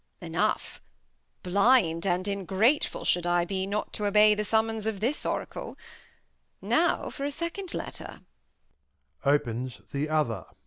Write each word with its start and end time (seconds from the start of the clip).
Enough! 0.19 0.81
Blind 1.43 2.07
and 2.07 2.25
Ingratef 2.27 2.95
ull 2.95 3.05
should 3.05 3.27
I 3.27 3.45
be 3.45 3.67
Not 3.67 3.93
to 3.93 4.07
obey 4.07 4.33
the 4.33 4.43
Summons 4.43 4.87
of 4.87 4.99
this 4.99 5.27
Oracle. 5.27 5.77
Now 6.59 7.11
for 7.11 7.23
a 7.23 7.29
Second 7.29 7.75
Letter. 7.75 8.21
[Opens 9.23 9.79
the 9.91 10.09
other. 10.09 10.47